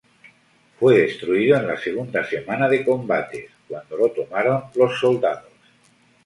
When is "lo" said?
3.97-4.07